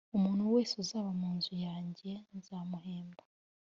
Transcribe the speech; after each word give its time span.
umuntu 0.17 0.43
wese 0.55 0.73
uzaba 0.83 1.09
mu 1.19 1.29
nzu 1.37 1.53
yanjye 1.65 2.11
nzamuhemba 2.37 3.21